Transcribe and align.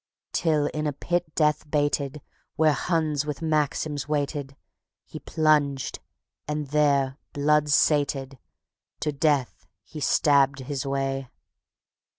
_Till 0.33 0.67
in 0.71 0.87
a 0.87 0.93
pit 0.93 1.25
death 1.35 1.69
baited, 1.69 2.23
Where 2.55 2.73
Huns 2.73 3.23
with 3.23 3.43
Maxims 3.43 4.07
waited, 4.07 4.55
He 5.05 5.19
plunged... 5.19 5.99
and 6.47 6.65
there, 6.69 7.19
blood 7.33 7.69
sated, 7.69 8.39
To 9.01 9.11
death 9.11 9.67
he 9.83 9.99
stabbed 9.99 10.61
his 10.61 10.87
way. 10.87 11.29